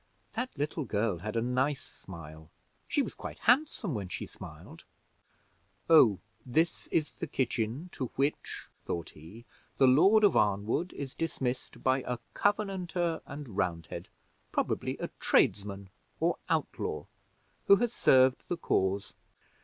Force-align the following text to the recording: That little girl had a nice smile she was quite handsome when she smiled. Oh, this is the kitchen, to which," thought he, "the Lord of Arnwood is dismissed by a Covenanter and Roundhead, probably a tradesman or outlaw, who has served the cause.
That 0.33 0.49
little 0.57 0.83
girl 0.83 1.19
had 1.19 1.35
a 1.35 1.43
nice 1.43 1.83
smile 1.83 2.49
she 2.87 3.03
was 3.03 3.13
quite 3.13 3.37
handsome 3.37 3.93
when 3.93 4.09
she 4.09 4.25
smiled. 4.25 4.83
Oh, 5.91 6.17
this 6.43 6.87
is 6.87 7.13
the 7.13 7.27
kitchen, 7.27 7.89
to 7.91 8.07
which," 8.15 8.65
thought 8.83 9.11
he, 9.11 9.45
"the 9.77 9.85
Lord 9.85 10.23
of 10.23 10.35
Arnwood 10.35 10.91
is 10.93 11.13
dismissed 11.13 11.83
by 11.83 12.01
a 12.07 12.17
Covenanter 12.33 13.21
and 13.27 13.55
Roundhead, 13.55 14.09
probably 14.51 14.97
a 14.97 15.09
tradesman 15.19 15.91
or 16.19 16.39
outlaw, 16.49 17.05
who 17.67 17.75
has 17.75 17.93
served 17.93 18.45
the 18.47 18.57
cause. 18.57 19.13